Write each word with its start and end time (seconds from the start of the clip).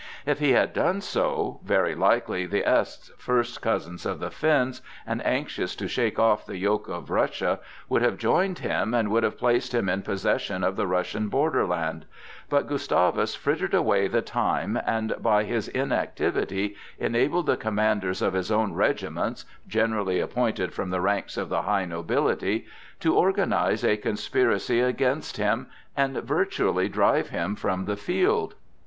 If 0.25 0.39
he 0.39 0.53
had 0.53 0.73
done 0.73 0.99
so, 1.01 1.59
very 1.63 1.93
likely 1.93 2.47
the 2.47 2.67
Esths, 2.67 3.11
first 3.19 3.61
cousins 3.61 4.03
of 4.03 4.19
the 4.19 4.31
Finns, 4.31 4.81
and 5.05 5.23
anxious 5.23 5.75
to 5.75 5.87
shake 5.87 6.17
off 6.17 6.43
the 6.43 6.57
yoke 6.57 6.87
of 6.87 7.11
Russia, 7.11 7.59
would 7.87 8.01
have 8.01 8.17
joined 8.17 8.57
him 8.57 8.95
and 8.95 9.11
would 9.11 9.21
have 9.21 9.37
placed 9.37 9.75
him 9.75 9.87
in 9.87 10.01
possession 10.01 10.63
of 10.63 10.75
the 10.75 10.87
Russian 10.87 11.27
borderland; 11.29 12.07
but 12.49 12.65
Gustavus 12.65 13.35
frittered 13.35 13.75
away 13.75 14.07
the 14.07 14.23
time 14.23 14.79
and 14.87 15.13
by 15.19 15.43
his 15.43 15.67
inactivity 15.67 16.75
enabled 16.97 17.45
the 17.45 17.55
commanders 17.55 18.23
of 18.23 18.33
his 18.33 18.51
own 18.51 18.73
regiments 18.73 19.45
(generally 19.67 20.19
appointed 20.19 20.73
from 20.73 20.89
the 20.89 20.99
ranks 20.99 21.37
of 21.37 21.47
the 21.49 21.61
high 21.61 21.85
nobility) 21.85 22.65
to 23.01 23.13
organize 23.15 23.83
a 23.85 23.97
conspiracy 23.97 24.79
against 24.79 25.37
him 25.37 25.67
and 25.95 26.17
virtually 26.23 26.89
drive 26.89 27.29
him 27.29 27.55
from 27.55 27.85
the 27.85 27.95
field. 27.95 28.55